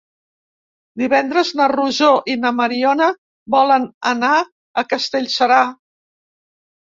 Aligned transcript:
Divendres 1.01 1.51
na 1.59 1.67
Rosó 1.71 2.09
i 2.35 2.37
na 2.45 2.51
Mariona 2.61 3.11
volen 3.57 3.87
anar 4.13 4.31
a 4.45 4.85
Castellserà. 4.95 5.61